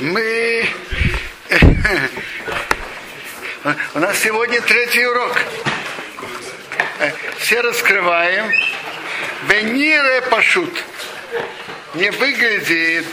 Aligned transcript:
Мы... 0.00 0.68
У 3.94 3.98
нас 3.98 4.18
сегодня 4.18 4.60
третий 4.60 5.06
урок. 5.06 5.36
Все 7.38 7.60
раскрываем. 7.60 8.52
Бенире 9.48 10.22
пашут. 10.30 10.72
Не 11.94 12.10
выглядит, 12.10 13.06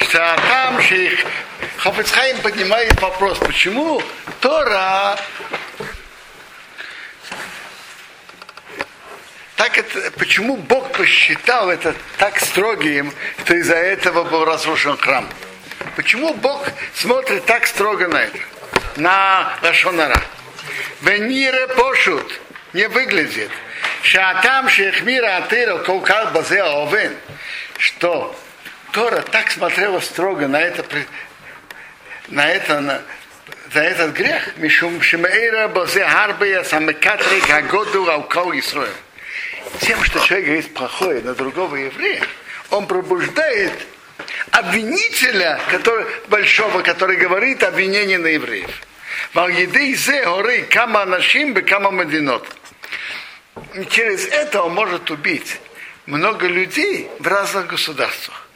что 0.00 0.36
там 0.48 0.80
шейх 0.82 1.20
Хафицхайм 1.78 2.38
поднимает 2.38 3.00
вопрос, 3.00 3.38
почему 3.38 4.02
Тора 4.40 5.18
так 9.56 9.76
это, 9.76 10.10
почему 10.12 10.56
Бог 10.56 10.92
посчитал 10.92 11.68
это 11.70 11.94
так 12.18 12.38
строгим, 12.38 13.12
что 13.44 13.54
из-за 13.56 13.74
этого 13.74 14.24
был 14.24 14.44
разрушен 14.44 14.96
храм? 14.96 15.28
Почему 15.98 16.32
Бог 16.32 16.64
смотрит 16.94 17.44
так 17.46 17.66
строго 17.66 18.06
на 18.06 18.18
это? 18.18 18.38
На 18.94 19.52
Лашонара. 19.62 20.22
Венире 21.00 21.66
пошут 21.74 22.40
не 22.72 22.86
выглядит. 22.86 23.50
Шатам 24.02 24.68
шехмира 24.68 25.38
атыра 25.38 25.78
колкал 25.78 26.30
базе 26.30 26.62
овен. 26.62 27.16
Что 27.78 28.38
Тора 28.92 29.22
так 29.22 29.50
смотрела 29.50 29.98
строго 29.98 30.46
на 30.46 30.60
это, 30.60 30.84
на 32.28 32.46
это, 32.46 32.78
на, 32.78 33.02
за 33.74 33.80
этот 33.80 34.12
грех. 34.12 34.56
Мишум 34.58 35.02
шимейра 35.02 35.66
базе 35.66 36.06
харбея 36.06 36.62
самекатри 36.62 37.40
гагоду 37.40 38.08
аукал 38.08 38.52
Исроил 38.52 38.94
тем, 39.80 40.04
что 40.04 40.20
человек 40.20 40.46
говорит 40.46 40.74
плохое 40.74 41.22
на 41.22 41.34
другого 41.34 41.74
еврея, 41.74 42.22
он 42.70 42.86
пробуждает 42.86 43.72
обвинителя 44.52 45.60
который, 45.70 46.06
большого, 46.28 46.82
который 46.82 47.16
говорит 47.16 47.62
обвинение 47.62 48.18
на 48.18 48.28
евреев. 48.28 48.70
кама 50.70 51.04
нашим 51.04 51.54
кама 51.64 51.90
мадинот. 51.90 52.46
Через 53.90 54.26
это 54.26 54.62
он 54.62 54.74
может 54.74 55.10
убить 55.10 55.60
много 56.06 56.46
людей 56.46 57.08
в 57.18 57.26
разных 57.26 57.66
государствах. 57.66 58.46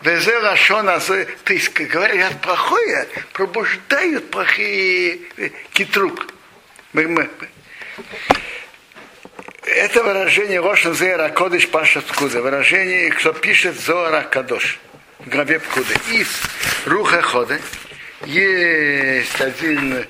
Везе 0.00 0.38
Рашона, 0.38 0.98
то 1.00 1.52
есть 1.52 1.72
говорят 1.72 2.40
плохое, 2.40 3.08
пробуждают 3.32 4.30
плохие 4.30 5.20
китрук. 5.72 6.26
Это 9.64 10.02
выражение 10.02 10.60
Рошен 10.60 10.94
Зера 10.94 11.28
Кодыш 11.28 11.68
Паша 11.68 12.00
Пкуда. 12.00 12.42
Выражение, 12.42 13.10
кто 13.10 13.32
пишет 13.32 13.78
Зора 13.78 14.22
Кадош 14.22 14.80
в 15.24 15.28
главе 15.28 15.58
Пкуда. 15.60 15.94
Из 16.10 16.28
Руха 16.86 17.22
Хода 17.22 17.58
есть 18.24 19.40
один 19.40 20.06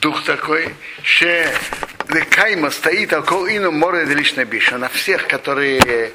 дух 0.00 0.22
такой, 0.24 0.74
что 1.02 1.50
Кайма 2.30 2.70
стоит 2.70 3.12
около 3.12 3.46
ину 3.46 3.70
море 3.70 4.04
личной 4.04 4.44
биша. 4.44 4.78
На 4.78 4.88
всех, 4.88 5.26
которые 5.26 6.12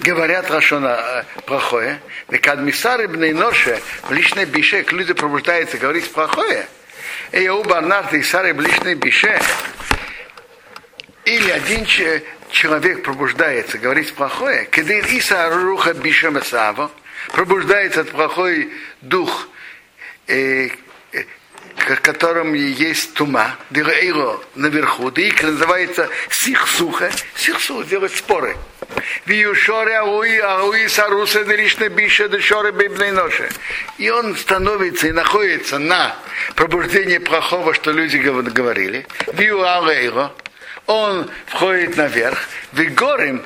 говорят 0.00 0.50
Рашона 0.50 1.24
плохое, 1.46 2.00
Векадмисары 2.28 3.08
бнейноше 3.08 3.80
в 4.08 4.12
личной 4.12 4.44
бише, 4.44 4.84
люди 4.90 5.12
пробуждаются 5.12 5.78
говорить 5.78 6.10
плохое, 6.12 6.66
и 7.32 7.42
я 7.42 7.54
оба 7.54 7.80
нарты 7.80 8.18
и 8.18 8.22
сары 8.22 8.54
в 8.54 8.60
личной 8.60 8.94
бише, 8.94 9.40
или 11.24 11.50
один 11.50 11.84
человек 11.84 12.24
пробуждается, 13.02 13.78
говорит 13.78 14.12
плохое, 14.14 14.66
когда 14.70 14.94
Иса 14.94 15.50
Руха 15.50 15.94
Бишемасава, 15.94 16.90
пробуждается 17.32 18.02
от 18.02 18.10
плохой 18.10 18.72
дух, 19.00 19.48
э, 20.26 20.68
э, 21.12 21.24
котором 22.02 22.54
есть 22.54 23.14
тума, 23.14 23.56
дырейро 23.70 24.38
наверху, 24.54 25.10
дык 25.10 25.42
называется 25.42 26.08
сихсуха, 26.28 27.10
сихсух 27.36 27.86
делать 27.86 28.14
споры. 28.14 28.56
Виюшоре 29.26 29.96
ауи, 29.98 30.38
ауи 30.38 30.86
саруса 30.88 31.44
дыришна 31.44 31.88
биша 31.88 32.28
дешоре 32.28 32.72
бибной. 32.72 33.12
И 33.98 34.10
он 34.10 34.36
становится 34.36 35.08
и 35.08 35.12
находится 35.12 35.78
на 35.78 36.16
пробуждении 36.54 37.18
плохого, 37.18 37.74
что 37.74 37.92
люди 37.92 38.16
говорили. 38.16 39.06
Вию 39.32 39.62
алейро, 39.62 40.32
он 40.90 41.30
входит 41.46 41.96
наверх, 41.96 42.48
Вигорим 42.72 43.44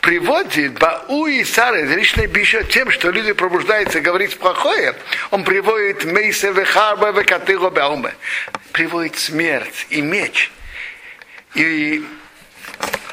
приводит 0.00 0.78
Бауи 0.78 1.42
Сары, 1.42 1.82
личный 1.86 2.26
биша 2.26 2.62
тем, 2.62 2.88
что 2.92 3.10
люди 3.10 3.32
пробуждаются 3.32 4.00
говорить 4.00 4.38
плохое, 4.38 4.94
он 5.32 5.42
приводит 5.42 6.04
Мейсе 6.04 6.52
Вехарба 6.52 7.10
Векатыго 7.10 7.70
Бауме, 7.70 8.14
приводит 8.70 9.18
смерть 9.18 9.88
и 9.90 10.00
меч, 10.02 10.52
и, 11.56 12.04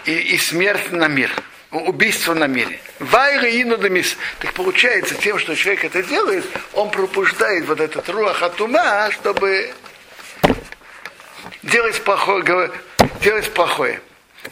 и, 0.05 0.11
и 0.11 0.37
смерть 0.37 0.91
на 0.91 1.07
мир, 1.07 1.31
убийство 1.71 2.35
на 2.35 2.45
мире. 2.45 2.79
Вайра 2.99 3.49
инудамис. 3.49 4.15
Так 4.39 4.53
получается, 4.53 5.15
тем, 5.15 5.39
что 5.39 5.55
человек 5.55 5.85
это 5.85 6.03
делает, 6.03 6.45
он 6.73 6.91
пробуждает 6.91 7.65
вот 7.65 7.79
этот 7.79 8.07
руах 8.09 8.43
атума, 8.43 9.09
чтобы 9.11 9.71
делать 11.63 11.99
плохое, 12.03 12.71
делать 13.21 13.53
плохое. 13.53 14.01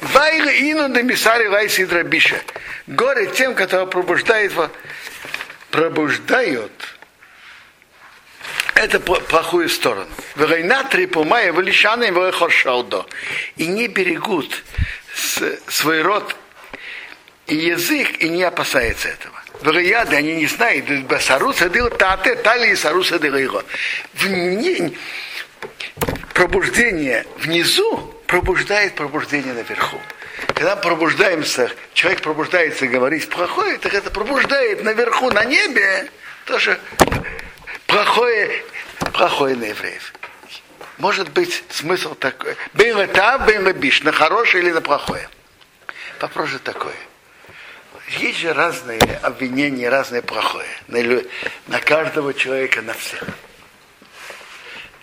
Вайра 0.01 0.51
ину 0.51 0.93
демисари 0.93 1.47
вайси 1.47 1.85
драбиша. 1.85 2.41
Горе 2.87 3.27
тем, 3.27 3.55
которые 3.55 3.87
пробуждают, 3.87 4.53
пробуждают 5.71 6.71
это 8.75 8.99
плохую 8.99 9.69
сторону. 9.69 10.07
Война 10.35 10.83
трипумая 10.83 11.51
вылишаны 11.51 12.11
вехошалдо. 12.11 13.07
И 13.55 13.65
не 13.65 13.87
берегут 13.87 14.63
свой 15.67 16.01
род 16.01 16.35
и 17.47 17.55
язык, 17.55 18.21
и 18.21 18.29
не 18.29 18.43
опасается 18.43 19.09
этого. 19.09 19.41
Вероятно, 19.61 20.17
они 20.17 20.35
не 20.35 20.45
знают, 20.45 20.85
басаруса 21.05 21.69
дил 21.69 21.89
тате, 21.89 22.35
тали 22.35 22.71
и 22.71 22.75
саруса 22.75 23.17
дил 23.17 23.35
его. 23.35 23.63
Пробуждение 26.33 27.25
внизу 27.37 28.16
пробуждает 28.27 28.95
пробуждение 28.95 29.53
наверху. 29.53 29.99
Когда 30.47 30.75
пробуждаемся, 30.75 31.71
человек 31.93 32.21
пробуждается 32.21 32.87
говорить 32.87 33.27
плохое, 33.29 33.77
так 33.77 33.93
это 33.93 34.11
пробуждает 34.11 34.83
наверху, 34.83 35.31
на 35.31 35.45
небе, 35.45 36.11
тоже 36.45 36.79
плохое, 37.87 38.63
плохое 39.13 39.55
на 39.55 39.65
евреев. 39.65 40.13
Может 40.97 41.29
быть 41.29 41.63
смысл 41.69 42.15
такой. 42.15 42.55
Было 42.73 43.07
там, 43.07 43.45
было 43.45 43.71
биш, 43.73 44.03
на 44.03 44.11
хорошее 44.11 44.63
или 44.63 44.71
на 44.71 44.81
плохое. 44.81 45.27
Вопрос 46.19 46.49
же 46.49 46.59
такой. 46.59 46.95
Есть 48.19 48.39
же 48.39 48.53
разные 48.53 49.19
обвинения, 49.21 49.89
разное 49.89 50.21
плохое. 50.21 50.67
На, 50.87 50.99
на 51.67 51.79
каждого 51.79 52.33
человека, 52.33 52.81
на 52.81 52.93
всех. 52.93 53.23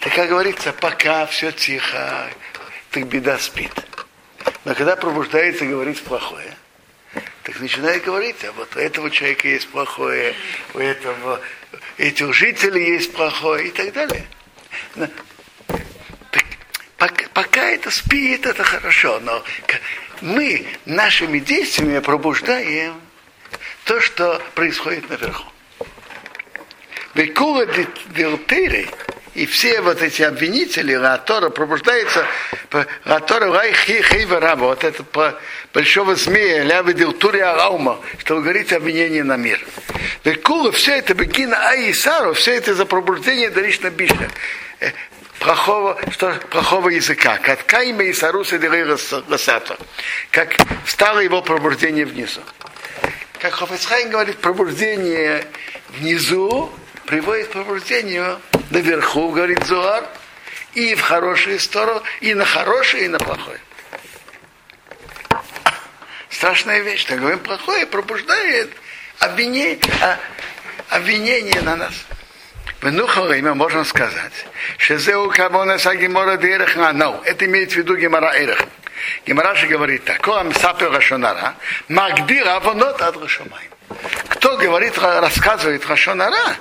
Так 0.00 0.14
как 0.14 0.28
говорится, 0.28 0.72
пока 0.72 1.26
все 1.26 1.52
тихо, 1.52 2.28
так 2.94 3.08
беда 3.08 3.38
спит. 3.38 3.72
Но 4.64 4.74
когда 4.76 4.94
пробуждается 4.94 5.66
говорить 5.66 6.00
плохое, 6.02 6.54
так 7.42 7.58
начинает 7.58 8.04
говорить, 8.04 8.44
а 8.44 8.52
вот 8.52 8.74
у 8.76 8.78
этого 8.78 9.10
человека 9.10 9.48
есть 9.48 9.68
плохое, 9.68 10.34
у 10.74 10.78
этого, 10.78 11.40
этих 11.98 12.32
жителей 12.32 12.92
есть 12.92 13.12
плохое 13.12 13.66
и 13.66 13.70
так 13.72 13.92
далее. 13.92 14.24
Но, 14.94 15.08
так, 16.30 16.44
пока, 16.96 17.26
пока 17.34 17.70
это 17.70 17.90
спит, 17.90 18.46
это 18.46 18.62
хорошо, 18.62 19.18
но 19.20 19.42
мы 20.20 20.64
нашими 20.86 21.40
действиями 21.40 21.98
пробуждаем 21.98 23.00
то, 23.84 24.00
что 24.00 24.40
происходит 24.54 25.10
наверху. 25.10 25.50
Векула 27.14 27.66
дилтери, 27.66 28.88
и 29.34 29.46
все 29.46 29.80
вот 29.80 30.00
эти 30.00 30.22
обвинители 30.22 30.92
Ратора 30.92 31.50
пробуждаются, 31.50 32.24
Ратора 33.04 33.52
Райхи 33.52 34.00
Хейвараба, 34.02 34.64
вот 34.66 34.84
это 34.84 35.02
по 35.02 35.34
большого 35.72 36.14
змея, 36.14 36.62
Лявы 36.62 36.94
Дилтури 36.94 37.40
Араума, 37.40 38.00
что 38.18 38.36
вы 38.36 38.42
говорите 38.42 38.76
обвинение 38.76 39.24
на 39.24 39.36
мир. 39.36 39.64
Векула, 40.22 40.70
все 40.70 40.98
это 40.98 41.14
Бегина 41.14 41.68
Аисару, 41.70 42.34
все 42.34 42.54
это 42.54 42.74
за 42.74 42.86
пробуждение 42.86 43.50
Даришна 43.50 43.90
Биша 43.90 44.30
э, 44.78 44.92
плохого, 45.40 45.98
что, 46.12 46.32
плохого 46.50 46.90
языка, 46.90 47.38
как 47.38 47.66
Кайма 47.66 48.04
и 48.04 48.12
Саруса 48.12 48.58
Расата, 49.28 49.76
как 50.30 50.56
стало 50.86 51.18
его 51.18 51.42
пробуждение 51.42 52.06
внизу. 52.06 52.40
Как 53.40 53.54
Хофецхайн 53.54 54.10
говорит, 54.10 54.38
пробуждение 54.38 55.44
внизу 55.98 56.72
приводит 57.04 57.48
к 57.48 57.50
пробуждению 57.50 58.40
наверху, 58.70 59.30
говорит 59.30 59.64
Зуар, 59.64 60.04
и 60.74 60.94
в 60.94 61.00
хорошую 61.00 61.58
сторону, 61.60 62.02
и 62.20 62.34
на 62.34 62.44
хорошее, 62.44 63.04
и 63.04 63.08
на 63.08 63.18
плохое. 63.18 63.60
Страшная 66.30 66.80
вещь, 66.80 67.04
так 67.04 67.20
говорим, 67.20 67.38
плохое 67.38 67.86
пробуждает 67.86 68.70
обвинение, 69.20 69.78
а 70.02 70.18
обвинение 70.90 71.60
на 71.62 71.76
нас. 71.76 71.94
В 72.80 72.82
время 73.22 73.54
можно 73.54 73.84
сказать, 73.84 74.32
что 74.76 74.98
это 77.24 77.46
имеет 77.46 77.72
в 77.72 77.76
виду 77.76 77.96
Гемора 77.96 78.32
Эрех. 78.36 78.58
Гемора 79.26 79.54
же 79.54 79.66
говорит 79.66 80.04
так, 80.04 80.20
Коам 80.20 80.52
Сапер 80.54 80.90
Рашонара, 80.90 81.54
Магдир 81.88 82.46
Авонот 82.48 83.00
Ад 83.00 83.16
Рашомай. 83.16 83.70
Кто 84.28 84.56
говорит, 84.56 84.98
рассказывает 84.98 85.86
Рашонара, 85.86 86.56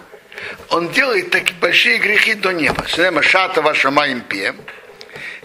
он 0.69 0.89
делает 0.89 1.31
такие 1.31 1.57
большие 1.59 1.97
грехи 1.97 2.33
до 2.33 2.51
неба. 2.51 2.87
Шлема 2.87 3.21
Шата 3.21 3.61
Вашамаем 3.61 4.21
Пем, 4.21 4.55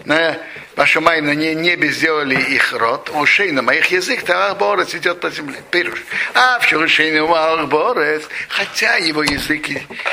на 0.05 0.37
вашем 0.75 1.03
мае 1.03 1.21
на 1.21 1.35
небе 1.35 1.91
сделали 1.91 2.35
их 2.35 2.73
рот, 2.73 3.09
у 3.13 3.25
шейна 3.25 3.61
моих 3.61 3.87
язык, 3.87 4.23
то 4.23 4.55
Борец 4.59 4.95
идет 4.95 5.19
по 5.19 5.29
земле. 5.29 5.61
Пируш. 5.71 6.01
А 6.33 6.59
в 6.59 6.87
шейна 6.87 7.65
Борец, 7.65 8.23
хотя 8.47 8.95
его 8.95 9.23
язык 9.23 9.67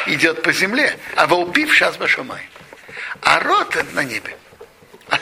идет 0.07 0.43
по 0.43 0.53
земле, 0.53 0.99
а 1.15 1.27
волпив 1.27 1.73
сейчас 1.73 1.97
Башамай. 1.97 2.43
А 3.23 3.41
рот 3.41 3.77
на 3.93 4.03
небе. 4.03 4.37
А. 5.09 5.19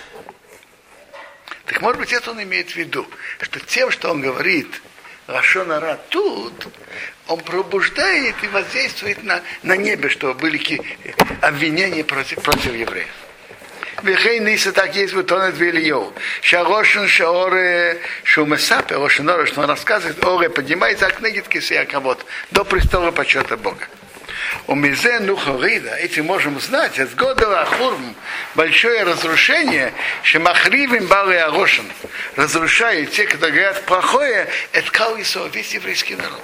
Так 1.67 1.81
может 1.83 2.01
быть, 2.01 2.13
это 2.13 2.31
он 2.31 2.43
имеет 2.43 2.71
в 2.71 2.77
виду, 2.77 3.07
что 3.43 3.61
тем, 3.61 3.91
что 3.91 4.11
он 4.11 4.21
говорит, 4.21 4.81
Рашонара 5.28 6.00
тут, 6.10 6.68
он 7.28 7.40
пробуждает 7.42 8.36
и 8.42 8.48
воздействует 8.48 9.24
на, 9.24 9.42
на 9.62 9.76
небе, 9.76 10.10
чтобы 10.10 10.34
были 10.34 10.81
обвинения 11.42 12.04
против, 12.04 12.42
против 12.42 12.74
евреев. 12.74 13.08
וכן 14.04 14.44
ניסה 14.44 14.72
так 14.72 14.96
есть 14.96 15.14
בתונת 15.14 15.54
ואליהו, 15.58 16.12
שהרושן 16.42 17.08
שאור, 17.08 17.50
שהוא 18.24 18.48
מספר, 18.48 18.96
רושן 18.96 19.30
אור, 19.30 19.46
что 19.46 19.62
он 19.62 19.70
рассказывает, 19.70 20.24
оре 20.24 20.50
поднимается 20.50 21.10
к 21.10 21.22
негид 21.22 21.48
кисея 21.48 21.86
кого-то, 21.86 22.24
до 22.52 22.64
престола 22.64 23.12
почета 23.12 23.58
Бога. 23.58 23.86
У 24.67 24.75
Мизе 24.75 25.21
Нухарида, 25.21 25.95
этим 25.97 26.27
можем 26.27 26.59
знать, 26.61 26.99
от 26.99 27.15
года 27.15 27.63
Ахурм, 27.63 28.15
большое 28.55 29.03
разрушение, 29.03 29.93
что 30.23 30.41
Махривим 30.41 31.07
Балы 31.07 31.37
Арошин, 31.39 31.91
разрушает 32.37 33.13
те, 33.13 33.25
кто 33.25 33.39
говорят 33.39 33.85
плохое, 33.85 34.49
это 34.73 34.91
Калисо, 34.91 35.47
весь 35.47 35.75
еврейский 35.75 36.17
народ. 36.17 36.41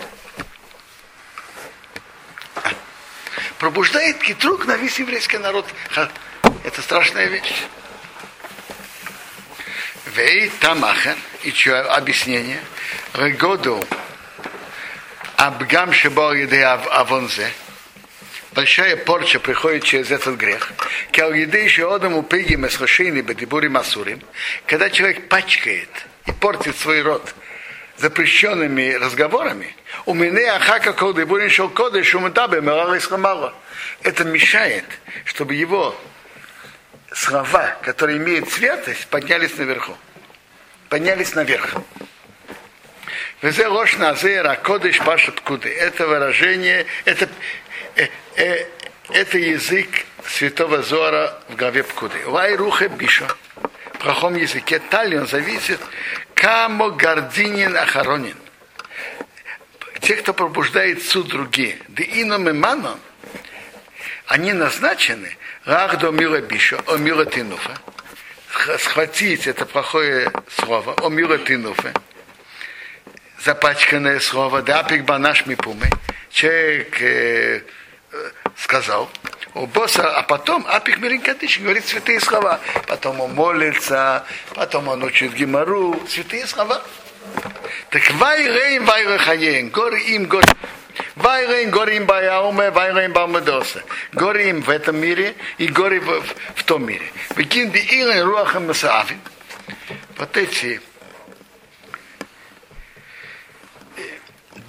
Пробуждает 3.59 4.19
китрук 4.19 4.67
на 4.67 4.77
весь 4.77 4.99
еврейский 4.99 5.39
народ. 5.39 5.67
Это 6.65 6.83
страшная 6.83 7.27
вещь. 7.27 7.65
Вей 10.07 10.49
тамахен, 10.61 11.17
и 11.43 11.53
что 11.53 11.93
объяснение, 11.95 12.61
регоду 13.15 13.83
абгам 15.37 15.93
шебор 15.93 16.35
еды 16.35 16.63
авонзе, 16.63 17.53
большая 18.53 18.97
порча 18.97 19.39
приходит 19.41 19.85
через 19.85 20.11
этот 20.11 20.37
грех. 20.37 20.73
Когда 24.67 24.91
человек 24.91 25.29
пачкает 25.29 25.89
и 26.27 26.33
портит 26.33 26.77
свой 26.77 27.03
род 27.03 27.35
запрещенными 27.97 28.93
разговорами, 28.95 29.77
у 30.07 30.15
меня 30.15 30.57
ахака 30.57 30.93
колдыбурин 30.93 31.51
шел 31.51 31.69
коды 31.69 32.03
шумутабе 32.03 32.61
Это 34.03 34.25
мешает, 34.25 34.85
чтобы 35.25 35.55
его 35.55 35.95
слова, 37.13 37.77
которые 37.83 38.19
имеют 38.19 38.51
святость, 38.51 39.07
поднялись 39.09 39.57
наверху. 39.59 39.97
Поднялись 40.89 41.35
наверх. 41.35 41.77
Везе 43.43 43.69
ложь 43.69 43.97
назера, 43.97 44.55
кодыш 44.57 44.99
пашет 44.99 45.41
куды. 45.41 45.71
Это 45.71 46.07
выражение, 46.07 46.85
это, 47.07 47.29
это 49.09 49.39
язык 49.39 49.89
святого 50.27 50.83
Зора 50.83 51.39
в 51.49 51.57
главе 51.57 51.83
Пкуды. 51.83 52.19
Вай 52.27 52.55
руха 52.57 52.89
биша. 52.89 53.27
В 53.95 53.99
плохом 53.99 54.37
языке 54.37 54.79
талион 54.79 55.27
зависит 55.27 55.81
камо 56.35 56.91
гординин 56.91 57.77
ахаронин. 57.77 58.37
Те, 60.01 60.17
кто 60.17 60.33
пробуждает 60.33 61.03
суд 61.03 61.29
другие. 61.29 61.79
Да 61.89 62.03
ином 62.03 62.49
и 62.49 62.53
они 64.27 64.53
назначены 64.53 65.37
Рахдо 65.65 66.11
мила 66.11 66.41
биша, 66.41 66.81
о 66.87 66.97
мила 66.97 67.27
тинуфа. 67.27 67.77
Схватить 68.79 69.47
это 69.47 69.67
плохое 69.67 70.33
слово, 70.49 70.95
о 70.95 71.09
мила 71.09 71.37
тинуфа. 71.39 71.93
Запачканное 73.45 74.21
слово, 74.21 74.63
да 74.63 74.81
апик 74.81 75.05
банаш 75.05 75.47
мипумы. 75.47 75.91
Человек 76.31 77.03
э, 77.03 77.63
сказал, 78.57 79.11
у 79.55 79.67
босса, 79.67 80.17
а 80.17 80.23
потом 80.23 80.65
Апик 80.69 80.99
Миринкадыш 80.99 81.61
говорит 81.61 81.87
святые 81.87 82.21
слова. 82.21 82.61
Потом 82.87 83.21
он 83.21 83.35
молится, 83.35 84.25
потом 84.55 84.89
он 84.89 85.03
учит 85.03 85.35
Гимару, 85.35 86.01
святые 86.09 86.47
слова. 86.47 86.83
Так 87.91 88.11
вай 88.13 88.45
рейн, 88.45 88.85
вай 88.85 89.07
рахаен, 89.07 89.69
гор 89.71 89.95
им, 89.95 90.27
гор 90.27 90.45
Вайрейн 91.17 91.71
горим 91.71 92.07
баяуме, 92.07 92.71
вайрейн 92.71 93.13
бамадоса. 93.13 93.83
Горим 94.13 94.63
в 94.63 94.71
этом 94.71 94.97
мире 94.99 95.35
и 95.59 95.67
гори 95.67 95.99
в, 95.99 96.23
в 96.55 96.65
том 96.65 96.87
мире. 96.87 97.13
Викин 97.37 97.71
ди 97.71 97.79
илен 97.79 98.23
руахам 98.23 98.67
масаавин. 98.67 99.21
Вот 100.17 100.37
эти 100.37 100.81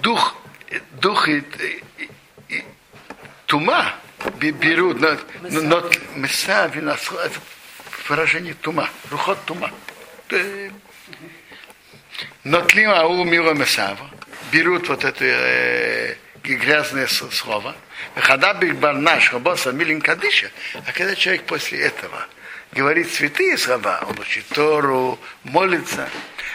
дух, 0.00 0.34
дух 1.02 1.28
и, 1.28 1.38
и, 1.98 2.10
и 2.48 2.64
тума 3.46 3.92
берут, 4.40 5.00
но, 5.00 5.16
но 5.42 5.90
масаавин, 6.16 6.88
это 6.88 7.40
выражение 8.08 8.54
тума, 8.54 8.88
рухот 9.10 9.44
тума. 9.44 9.70
Но 12.44 12.60
тлима 12.62 13.04
у 13.06 13.24
мира 13.24 13.54
масава 13.54 14.10
берут 14.52 14.88
вот 14.88 15.04
это 15.04 15.24
э, 15.24 16.14
грязное 16.42 17.08
слово. 17.08 17.74
Хадабик 18.16 18.76
барнаш, 18.76 19.30
хабоса 19.30 19.72
милин 19.72 20.00
кадыша. 20.00 20.50
А 20.86 20.92
когда 20.92 21.14
человек 21.14 21.42
после 21.44 21.80
этого 21.80 22.26
говорит 22.72 23.12
святые 23.12 23.58
слова, 23.58 24.04
он 24.08 24.18
учит 24.20 24.46
Тору, 24.48 25.18
молится, 25.44 26.08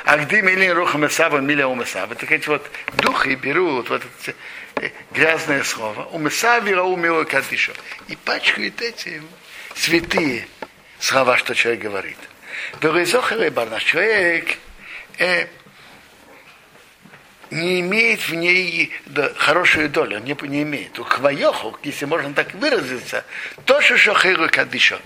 а 0.08 0.18
где 0.20 0.42
милин 0.42 0.72
руха 0.72 0.98
месава, 0.98 1.40
миля 1.40 1.68
месава, 1.68 2.16
так 2.16 2.32
эти 2.32 2.48
вот 2.48 2.66
духи 2.94 3.36
берут 3.36 3.90
вот 3.90 4.02
это 4.02 4.38
э, 4.82 4.92
грязное 5.12 5.64
слово, 5.64 6.08
рау 6.14 6.96
милу 6.96 7.26
кадыша, 7.26 7.74
и 8.08 8.16
пачкают 8.16 8.82
эти 8.82 9.22
святые 9.76 10.48
слова, 10.98 11.36
что 11.36 11.54
человек 11.54 11.82
говорит. 11.82 12.18
Березохарей 12.80 13.50
барнаш, 13.50 13.84
человек 13.84 14.58
э, 15.18 15.48
не 17.52 17.82
имеет 17.82 18.22
в 18.22 18.34
ней 18.34 18.94
да, 19.08 19.34
хорошую 19.36 19.90
долю, 19.90 20.20
не, 20.20 20.38
не 20.48 20.64
имеет. 20.64 20.98
У 21.00 21.04
хвоеху, 21.04 21.78
если 21.84 22.06
можно 22.06 22.34
так 22.34 22.54
выразиться, 22.54 23.26
то, 23.66 23.82
что 23.82 23.98
шохеру 23.98 24.48
кадишо. 24.50 25.00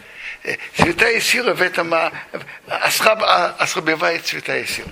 Святая 0.76 1.20
сила 1.20 1.54
в 1.54 1.62
этом 1.62 1.94
а, 1.94 2.12
ослаб, 2.68 3.22
а, 3.24 3.56
ослабевает 3.60 4.26
святая 4.26 4.66
сила. 4.66 4.92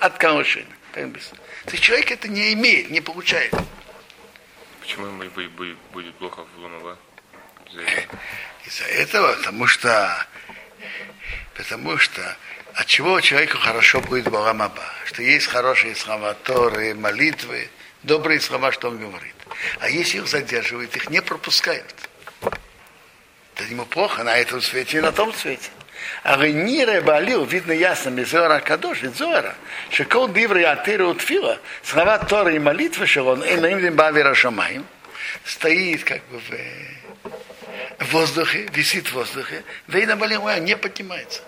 От 0.00 0.18
камышина. 0.18 0.66
То 0.92 1.72
есть 1.72 1.84
человек 1.84 2.10
это 2.10 2.28
не 2.28 2.52
имеет, 2.54 2.90
не 2.90 3.00
получает. 3.00 3.52
Почему 4.80 5.06
ему 5.06 5.76
будет 5.92 6.14
плохо 6.16 6.44
в 6.44 6.58
Лунова? 6.58 6.98
Из-за 8.64 8.84
этого, 8.84 9.34
потому 9.34 9.66
что 9.66 10.26
потому 11.54 11.98
что 11.98 12.36
от 12.74 12.86
чего 12.86 13.20
человеку 13.20 13.58
хорошо 13.58 14.00
будет 14.00 14.28
Багамаба, 14.30 14.82
что 15.04 15.22
есть 15.22 15.46
хорошие 15.46 15.94
слова 15.94 16.34
Торы, 16.34 16.94
молитвы, 16.94 17.68
добрые 18.02 18.40
слова, 18.40 18.72
что 18.72 18.88
он 18.88 18.98
говорит. 18.98 19.34
А 19.80 19.88
если 19.88 20.18
их 20.18 20.28
задерживают, 20.28 20.96
их 20.96 21.10
не 21.10 21.20
пропускают. 21.20 22.07
Ему 23.66 23.84
плохо 23.86 24.22
на 24.22 24.36
этом 24.36 24.62
свете 24.62 24.98
и 24.98 25.00
на 25.00 25.12
том 25.12 25.32
свете. 25.34 25.70
А 26.22 26.36
Ренире 26.36 27.00
Балил, 27.00 27.44
видно 27.44 27.72
ясно, 27.72 28.10
Мизора 28.10 28.60
Кадош, 28.60 29.02
из 29.02 29.16
Зора, 29.16 29.54
что 29.90 30.04
кол 30.04 30.28
дивры 30.28 30.62
атыры 30.62 31.04
утфила, 31.06 31.58
слова 31.82 32.18
Торы 32.18 32.56
и 32.56 32.58
молитвы, 32.58 33.06
он 33.22 33.42
им 33.42 33.64
им 33.64 33.94
бавира 33.96 34.32
шамаем, 34.34 34.86
стоит 35.44 36.04
как 36.04 36.22
бы 36.28 36.40
в 37.98 38.12
воздухе, 38.12 38.68
висит 38.72 39.08
в 39.08 39.14
воздухе, 39.14 39.64
Вейна 39.88 40.16
Балил 40.16 40.48
не 40.60 40.76
поднимается. 40.76 41.42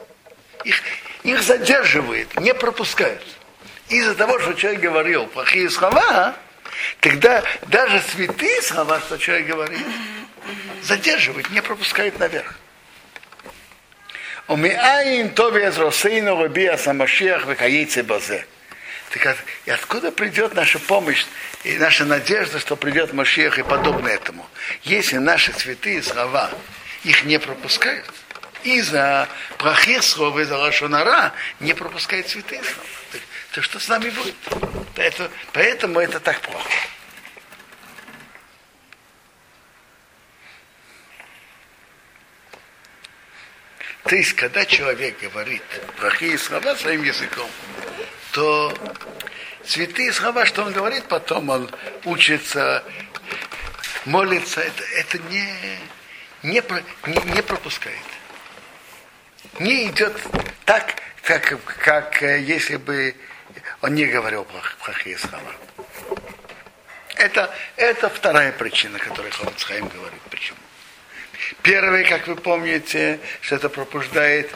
Их, 0.64 0.82
их 1.22 1.42
задерживает, 1.42 2.38
не 2.40 2.52
пропускают. 2.52 3.24
Из-за 3.88 4.14
того, 4.14 4.38
что 4.40 4.54
человек 4.54 4.80
говорил 4.80 5.26
плохие 5.26 5.70
слова, 5.70 6.36
тогда 7.00 7.42
даже 7.68 8.02
святые 8.12 8.60
слова, 8.62 9.00
что 9.00 9.16
человек 9.16 9.46
говорит, 9.46 9.86
задерживает, 10.82 11.50
не 11.50 11.60
пропускает 11.60 12.18
наверх. 12.18 12.54
Умиаин 14.48 15.30
тоби 15.30 15.60
из 15.60 15.78
Росейну 15.78 16.36
самашиах 16.76 17.46
векаейце 17.46 18.02
базе. 18.02 18.46
Так 19.10 19.36
и 19.66 19.70
откуда 19.70 20.12
придет 20.12 20.54
наша 20.54 20.78
помощь 20.78 21.26
и 21.64 21.76
наша 21.78 22.04
надежда, 22.04 22.60
что 22.60 22.76
придет 22.76 23.12
Машиах 23.12 23.58
и 23.58 23.62
подобно 23.62 24.08
этому? 24.08 24.46
Если 24.82 25.16
наши 25.16 25.52
святые 25.52 26.02
слова 26.02 26.50
их 27.02 27.24
не 27.24 27.38
пропускают, 27.38 28.06
из-за 28.62 29.28
плохих 29.58 30.02
слов, 30.02 30.38
из-за 30.38 30.56
лошонара 30.56 31.32
не 31.58 31.74
пропускает 31.74 32.28
святые 32.28 32.62
слова. 32.62 32.88
Так, 33.12 33.20
то 33.52 33.62
что 33.62 33.78
с 33.80 33.88
нами 33.88 34.10
будет? 34.10 34.34
Поэтому, 34.94 35.28
поэтому 35.52 36.00
это 36.00 36.20
так 36.20 36.40
плохо. 36.40 36.70
То 44.10 44.16
есть, 44.16 44.32
когда 44.32 44.66
человек 44.66 45.20
говорит 45.20 45.62
плохие 45.96 46.36
слова 46.36 46.74
своим 46.74 47.04
языком, 47.04 47.48
то 48.32 48.76
святые 49.64 50.12
слова, 50.12 50.44
что 50.46 50.64
он 50.64 50.72
говорит, 50.72 51.04
потом 51.04 51.48
он 51.48 51.70
учится, 52.04 52.82
молится, 54.06 54.62
это, 54.62 54.82
это 54.96 55.18
не, 55.30 55.46
не, 56.42 56.60
не, 57.06 57.34
не 57.34 57.40
пропускает. 57.40 58.02
Не 59.60 59.86
идет 59.86 60.20
так, 60.64 60.92
как, 61.22 61.62
как 61.78 62.20
если 62.20 62.78
бы 62.78 63.14
он 63.80 63.94
не 63.94 64.06
говорил 64.06 64.44
плохие 64.84 65.18
слова. 65.18 65.54
Это, 67.14 67.54
это 67.76 68.08
вторая 68.08 68.50
причина, 68.50 68.98
которую 68.98 69.32
Ховецхайм 69.32 69.86
говорит. 69.86 70.20
Почему? 70.30 70.58
Первое, 71.62 72.04
как 72.04 72.26
вы 72.26 72.36
помните, 72.36 73.18
что 73.40 73.56
это 73.56 73.68
пробуждает, 73.68 74.50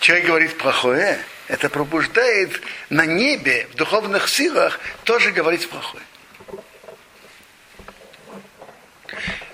человек 0.00 0.26
говорит 0.26 0.58
плохое, 0.58 1.18
это 1.48 1.68
пробуждает 1.68 2.60
на 2.90 3.06
небе, 3.06 3.68
в 3.72 3.76
духовных 3.76 4.28
силах, 4.28 4.80
тоже 5.04 5.30
говорить 5.30 5.68
плохое. 5.68 6.04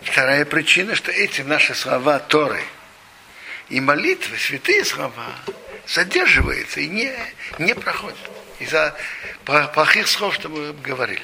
Вторая 0.03 0.45
причина, 0.45 0.95
что 0.95 1.13
эти 1.13 1.43
наши 1.43 1.75
слова 1.75 2.19
Торы 2.19 2.63
и 3.69 3.81
молитвы, 3.81 4.37
святые 4.39 4.85
слова, 4.85 5.27
задерживаются 5.87 6.81
и 6.81 6.89
не, 6.89 7.13
не 7.59 7.75
проходят 7.75 8.19
из-за 8.59 8.97
плохих 9.45 10.09
слов, 10.09 10.35
что 10.35 10.49
мы 10.49 10.73
говорили. 10.73 11.23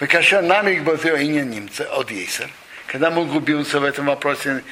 Выкаша 0.00 0.42
намик 0.42 0.82
базео 0.82 1.14
а 1.14 1.22
не 1.22 1.42
немцы, 1.42 1.82
от 1.82 2.10
Ейсер– 2.10 2.50
когда 2.86 3.10
мы 3.10 3.22
углубимся 3.22 3.80
в 3.80 3.84
этом 3.84 4.06
вопросе, 4.06 4.62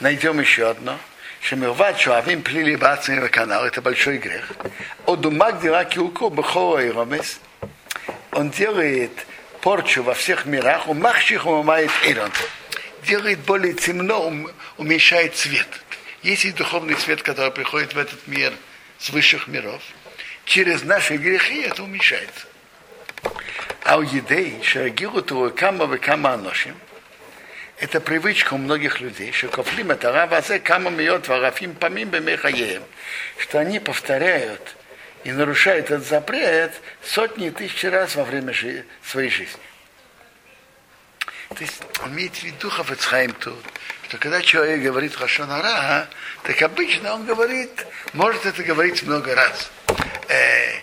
найдем 0.00 0.40
еще 0.40 0.68
одно, 0.68 0.98
что 1.40 1.56
мирват 1.56 1.98
шуавим 1.98 2.42
плили 2.42 2.76
бацами 2.76 3.26
канал, 3.28 3.64
это 3.64 3.80
большой 3.80 4.18
грех. 4.18 4.52
Одумак 5.06 5.60
дела 5.60 5.84
килку 5.84 6.30
бхоа 6.30 6.82
и 6.82 6.90
ромес, 6.90 7.40
он 8.32 8.50
делает 8.50 9.12
порчу 9.62 10.02
во 10.02 10.14
всех 10.14 10.46
мирах, 10.46 10.88
у 10.88 10.94
махщих 10.94 11.46
умывает 11.46 11.90
ирон. 12.04 12.30
Делает 13.04 13.38
более 13.40 13.72
темно, 13.72 14.32
уменьшает 14.76 15.36
цвет. 15.36 15.68
Есть 16.22 16.54
духовный 16.56 16.96
свет, 16.96 17.22
который 17.22 17.52
приходит 17.52 17.94
в 17.94 17.98
этот 17.98 18.26
мир 18.26 18.52
с 18.98 19.10
высших 19.10 19.46
миров. 19.46 19.80
Через 20.44 20.82
наши 20.82 21.16
грехи 21.16 21.60
это 21.60 21.84
уменьшается. 21.84 22.46
А 23.84 23.98
у 23.98 24.02
едей, 24.02 24.60
шагиру 24.62 25.22
того 25.22 25.50
кама 25.50 25.86
в 25.86 25.96
кама 25.98 26.32
аношим, 26.34 26.74
это 27.78 28.00
привычка 28.00 28.54
у 28.54 28.58
многих 28.58 29.00
людей, 29.00 29.32
что 29.32 29.48
кофлим 29.48 29.90
это 29.90 30.10
равазе 30.12 30.58
кама 30.58 30.90
миот 30.90 31.28
варафим 31.28 31.74
памим 31.74 32.08
бемехаеем, 32.08 32.82
что 33.38 33.58
они 33.58 33.80
повторяют 33.80 34.76
и 35.24 35.32
нарушают 35.32 35.86
этот 35.86 36.06
запрет 36.06 36.72
сотни 37.02 37.50
тысяч 37.50 37.84
раз 37.84 38.14
во 38.16 38.24
время 38.24 38.52
жи- 38.52 38.84
своей 39.04 39.30
жизни. 39.30 39.60
То 41.50 41.60
есть 41.60 41.82
он 42.02 42.12
имеет 42.12 42.34
в 42.34 42.42
виду 42.42 42.70
Хафецхайм 42.70 43.32
тут, 43.32 43.62
что 44.08 44.18
когда 44.18 44.40
человек 44.40 44.82
говорит 44.82 45.16
Рашонара, 45.18 46.08
так 46.42 46.60
обычно 46.62 47.14
он 47.14 47.24
говорит, 47.24 47.86
может 48.14 48.46
это 48.46 48.62
говорить 48.62 49.02
много 49.02 49.34
раз. 49.34 49.70
Э, 50.28 50.80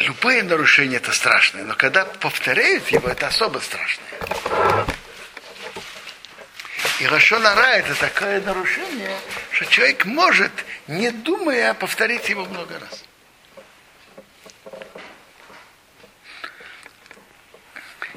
любое 0.00 0.42
нарушение 0.42 0.96
это 0.96 1.12
страшное, 1.12 1.64
но 1.64 1.74
когда 1.74 2.04
повторяют 2.04 2.88
его, 2.88 3.08
это 3.08 3.26
особо 3.26 3.58
страшное. 3.58 4.06
И 6.98 7.06
Рашонара 7.06 7.76
это 7.76 7.94
такое 7.94 8.40
нарушение, 8.40 9.16
что 9.52 9.66
человек 9.66 10.04
может, 10.04 10.52
не 10.86 11.10
думая, 11.10 11.72
повторить 11.74 12.28
его 12.28 12.44
много 12.44 12.78
раз. 12.78 13.04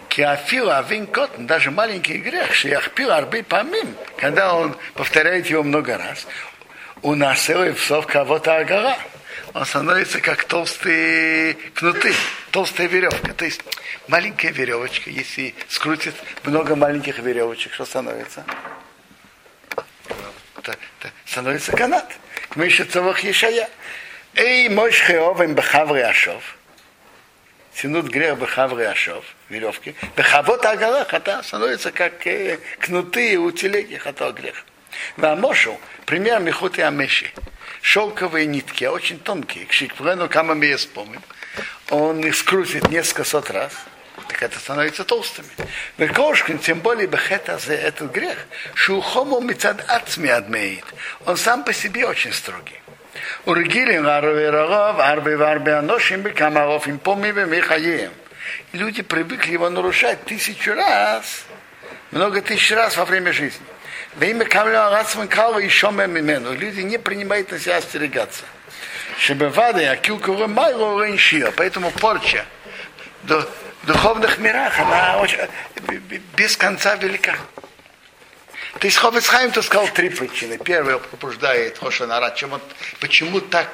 Киафил 0.09 0.69
Авин 0.69 1.07
Котн, 1.07 1.45
даже 1.45 1.71
маленький 1.71 2.17
грех, 2.17 2.53
Шияхпил 2.53 3.11
Арби 3.11 3.41
Памим, 3.41 3.95
когда 4.17 4.53
он 4.53 4.77
повторяет 4.93 5.47
его 5.47 5.63
много 5.63 5.97
раз, 5.97 6.27
у 7.01 7.15
нас 7.15 7.49
псов 7.75 8.05
кого-то 8.05 8.57
агара. 8.57 8.97
Он 9.53 9.65
становится 9.65 10.19
как 10.19 10.45
толстые 10.45 11.55
кнуты, 11.75 12.13
толстая 12.51 12.87
веревка. 12.87 13.33
То 13.33 13.45
есть 13.45 13.61
маленькая 14.07 14.51
веревочка, 14.51 15.09
если 15.09 15.53
скрутит 15.67 16.15
много 16.43 16.75
маленьких 16.75 17.19
веревочек, 17.19 17.73
что 17.73 17.85
становится? 17.85 18.43
Это, 20.57 20.71
это 20.99 21.11
становится 21.25 21.71
канат. 21.71 22.11
Мы 22.55 22.65
еще 22.65 22.83
целых 22.83 23.19
ешая. 23.23 23.69
Эй, 24.35 24.69
мой 24.69 24.91
шхеовым 24.91 25.53
бахаври 25.53 26.01
ашов 26.01 26.57
тянут 27.75 28.07
грех 28.07 28.37
Бехавры 28.37 28.85
Ашов, 28.85 29.25
веревки. 29.49 29.95
Бехавот 30.15 30.65
Агара 30.65 31.05
хата 31.05 31.41
становится 31.43 31.91
как 31.91 32.25
э, 32.27 32.59
кнуты 32.79 33.37
у 33.37 33.51
телеги 33.51 33.95
хата 33.95 34.31
грех. 34.31 34.65
Вамошу, 35.17 35.79
пример 36.05 36.39
Мехут 36.39 36.77
и 36.77 36.81
Амеши 36.81 37.31
шелковые 37.83 38.47
нитки, 38.47 38.85
а 38.85 38.91
очень 38.91 39.19
тонкие, 39.19 39.65
к 39.65 39.73
шикплену 39.73 40.29
камами 40.29 40.75
помним. 40.93 41.21
Он 41.89 42.21
их 42.21 42.35
скрутит 42.35 42.89
несколько 42.89 43.25
сот 43.25 43.51
раз, 43.51 43.73
так 44.29 44.41
это 44.41 44.57
становится 44.57 45.03
толстыми. 45.03 45.49
Векошкин, 45.97 46.59
тем 46.59 46.79
более 46.79 47.07
бехета 47.07 47.59
за 47.59 47.73
этот 47.73 48.11
грех, 48.11 48.47
шухому 48.73 49.41
мецад 49.41 49.83
ацми 49.87 50.29
адмеет. 50.29 50.85
Он 51.25 51.35
сам 51.35 51.63
по 51.63 51.73
себе 51.73 52.07
очень 52.07 52.31
строгий. 52.31 52.79
Ургилин 53.45 54.07
арвирогов, 54.07 54.99
арби 54.99 55.35
варби 55.35 55.71
аношим 55.71 56.21
бекамаров, 56.21 56.87
им 56.87 56.97
помним 56.97 57.37
и 57.37 58.09
Люди 58.71 59.01
привыкли 59.03 59.51
его 59.51 59.69
нарушать 59.69 60.23
тысячу 60.23 60.73
раз, 60.73 61.43
много 62.11 62.41
тысяч 62.41 62.71
раз 62.71 62.95
во 62.95 63.05
время 63.05 63.33
жизни. 63.33 63.65
Во 64.15 64.25
имя 64.25 64.45
Камля 64.45 64.87
Арацман 64.87 65.27
Калва 65.27 65.59
и 65.59 65.69
Шоме 65.69 66.05
Мимену. 66.05 66.53
Люди 66.53 66.81
не 66.81 66.99
принимают 66.99 67.51
на 67.51 67.59
себя 67.59 67.77
остерегаться. 67.77 68.43
Шебевады, 69.17 69.85
Акилкуру 69.85 70.47
Майло 70.47 71.03
Реншия. 71.03 71.51
Поэтому 71.51 71.89
порча 71.91 72.45
в 73.23 73.47
духовных 73.83 74.37
мирах, 74.37 74.79
она 74.79 75.17
очень, 75.17 75.39
без 76.35 76.55
конца 76.57 76.95
велика. 76.95 77.35
То 78.79 78.87
есть 78.87 78.97
Ховецхайм 78.97 79.51
то 79.51 79.61
сказал 79.61 79.87
три 79.87 80.09
причины. 80.09 80.57
Первое 80.57 80.99
побуждает 80.99 81.79
Хошанара. 81.79 82.31
Чем 82.35 82.53
он, 82.53 82.61
почему 82.99 83.41
так 83.41 83.67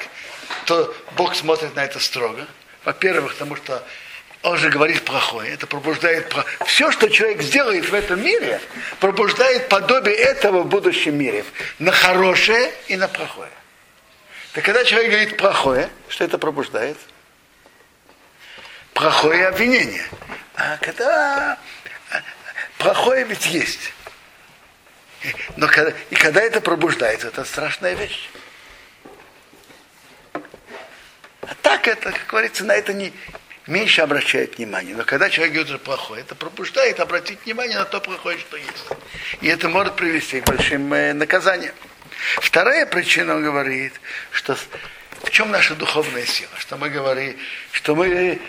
то 0.65 0.93
Бог 1.17 1.35
смотрит 1.35 1.75
на 1.75 1.83
это 1.83 1.99
строго? 1.99 2.47
Во-первых, 2.85 3.33
потому 3.33 3.55
что 3.55 3.83
он 4.41 4.57
же 4.57 4.69
говорит 4.69 5.03
плохое. 5.03 5.53
Это 5.53 5.67
пробуждает... 5.67 6.33
Все, 6.65 6.91
что 6.91 7.09
человек 7.09 7.41
сделает 7.41 7.89
в 7.89 7.93
этом 7.93 8.21
мире, 8.21 8.61
пробуждает 8.99 9.67
подобие 9.67 10.15
этого 10.15 10.63
в 10.63 10.67
будущем 10.67 11.17
мире. 11.17 11.43
На 11.77 11.91
хорошее 11.91 12.71
и 12.87 12.95
на 12.95 13.07
плохое. 13.07 13.51
Так 14.53 14.63
когда 14.63 14.83
человек 14.85 15.11
говорит 15.11 15.37
плохое, 15.37 15.89
что 16.07 16.23
это 16.23 16.37
пробуждает? 16.37 16.97
Плохое 18.93 19.47
обвинение. 19.47 20.05
А 20.55 20.77
когда 20.77 21.57
плохое 22.77 23.25
ведь 23.25 23.45
есть. 23.45 23.93
Но 25.57 25.67
когда, 25.67 25.93
и 26.09 26.15
когда 26.15 26.41
это 26.41 26.61
пробуждается, 26.61 27.27
это 27.27 27.43
страшная 27.43 27.93
вещь. 27.93 28.29
А 31.41 31.55
так 31.61 31.87
это, 31.87 32.11
как 32.11 32.25
говорится, 32.27 32.63
на 32.63 32.73
это 32.73 32.93
не 32.93 33.13
меньше 33.69 34.01
обращает 34.01 34.57
внимание. 34.57 34.95
Но 34.95 35.03
когда 35.03 35.29
человек 35.29 35.53
говорит 35.55 35.81
плохое, 35.81 36.21
это 36.21 36.35
пробуждает 36.35 36.99
обратить 36.99 37.45
внимание 37.45 37.77
на 37.77 37.85
то 37.85 37.99
плохое, 38.01 38.37
что 38.37 38.57
есть. 38.57 38.85
И 39.41 39.47
это 39.47 39.69
может 39.69 39.95
привести 39.95 40.41
к 40.41 40.45
большим 40.45 40.93
э, 40.93 41.13
наказаниям. 41.13 41.73
Вторая 42.41 42.85
причина, 42.85 43.35
он 43.35 43.43
говорит, 43.43 43.93
что 44.31 44.57
в 45.23 45.31
чем 45.31 45.51
наша 45.51 45.75
духовная 45.75 46.25
сила? 46.25 46.51
Что 46.57 46.77
мы 46.77 46.89
говорим, 46.89 47.37
что 47.71 47.95
мы 47.95 48.41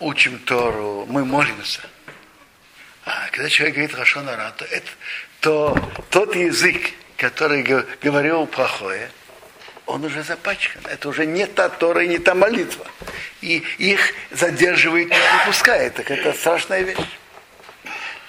учим 0.00 0.38
Тору, 0.40 1.06
мы 1.08 1.24
молимся. 1.24 1.82
А 3.04 3.28
когда 3.30 3.48
человек 3.48 3.76
говорит 3.76 3.96
Рашона 3.96 4.54
то, 4.56 4.64
это, 4.64 4.90
то 5.40 5.92
тот 6.10 6.34
язык, 6.34 6.92
который 7.16 7.62
говорил 8.02 8.46
плохое, 8.46 9.10
он 9.86 10.04
уже 10.04 10.22
запачкан. 10.22 10.82
Это 10.86 11.08
уже 11.08 11.26
не 11.26 11.46
та 11.46 11.68
Тора 11.68 12.04
и 12.04 12.08
не 12.08 12.18
та 12.18 12.34
молитва. 12.34 12.86
И 13.40 13.58
их 13.78 14.12
задерживает, 14.30 15.10
не 15.10 15.38
выпускает. 15.38 15.94
Так 15.94 16.10
это 16.10 16.32
страшная 16.32 16.82
вещь. 16.82 16.98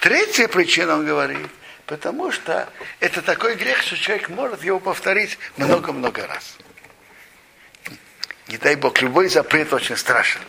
Третья 0.00 0.48
причина, 0.48 0.94
он 0.94 1.06
говорит, 1.06 1.48
потому 1.86 2.30
что 2.30 2.68
это 3.00 3.22
такой 3.22 3.56
грех, 3.56 3.82
что 3.82 3.96
человек 3.96 4.28
может 4.28 4.62
его 4.62 4.78
повторить 4.78 5.38
много-много 5.56 6.26
раз. 6.26 6.56
Не 8.48 8.58
дай 8.58 8.76
Бог, 8.76 9.00
любой 9.00 9.28
запрет 9.28 9.72
очень 9.72 9.96
страшен. 9.96 10.40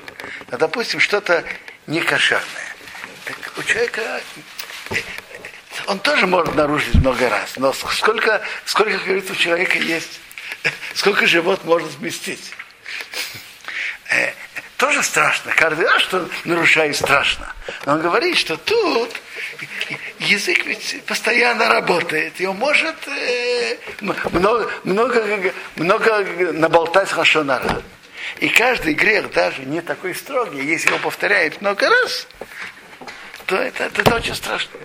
Но, 0.51 0.57
допустим, 0.57 0.99
что-то 0.99 1.43
некошерное. 1.87 2.75
Так 3.25 3.37
у 3.57 3.63
человека 3.63 4.21
он 5.87 5.99
тоже 5.99 6.27
может 6.27 6.53
нарушить 6.55 6.95
много 6.95 7.29
раз. 7.29 7.53
Но 7.55 7.73
сколько, 7.73 8.41
сколько, 8.65 8.91
как 8.93 9.03
говорится, 9.05 9.33
у 9.33 9.35
человека 9.35 9.77
есть, 9.77 10.19
сколько 10.93 11.27
живот 11.27 11.63
может 11.63 11.89
вместить. 11.95 12.51
Э, 14.09 14.31
тоже 14.77 15.01
страшно. 15.03 15.51
Каждый 15.53 15.85
раз, 15.85 16.01
что 16.03 16.29
нарушает, 16.45 16.95
страшно. 16.95 17.53
Но 17.85 17.93
он 17.93 18.01
говорит, 18.01 18.37
что 18.37 18.57
тут 18.57 19.09
язык 20.19 20.65
ведь 20.65 21.03
постоянно 21.05 21.67
работает. 21.67 22.39
И 22.39 22.45
он 22.45 22.57
может 22.57 22.95
э, 23.07 23.77
много, 24.31 24.69
много, 24.83 25.53
много 25.75 26.25
наболтать 26.53 27.09
хашонара. 27.09 27.81
И 28.39 28.49
каждый 28.49 28.93
грех, 28.93 29.31
даже 29.31 29.63
не 29.63 29.81
такой 29.81 30.13
строгий, 30.13 30.63
если 30.63 30.89
его 30.89 30.99
повторяет 30.99 31.59
много 31.61 31.89
раз, 31.89 32.27
то 33.45 33.55
это, 33.55 33.85
это 33.85 34.15
очень 34.15 34.35
страшно. 34.35 34.79